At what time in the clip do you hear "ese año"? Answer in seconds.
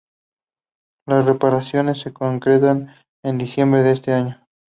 3.91-4.47